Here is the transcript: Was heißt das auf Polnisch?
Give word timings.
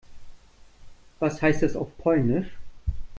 Was 1.19 1.43
heißt 1.43 1.61
das 1.61 1.75
auf 1.75 1.95
Polnisch? 1.99 2.49